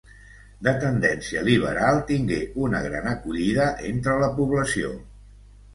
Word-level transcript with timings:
De 0.67 0.71
tendència 0.83 1.43
liberal, 1.49 2.01
tingué 2.13 2.41
una 2.69 2.83
gran 2.89 3.13
acollida 3.15 3.69
entre 3.95 4.21
la 4.27 4.35
població. 4.41 4.97